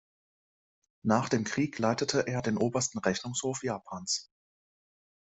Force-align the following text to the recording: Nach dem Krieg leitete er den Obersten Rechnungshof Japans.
Nach 1.05 1.29
dem 1.29 1.43
Krieg 1.43 1.77
leitete 1.77 2.25
er 2.25 2.41
den 2.41 2.57
Obersten 2.57 2.97
Rechnungshof 2.97 3.61
Japans. 3.61 4.31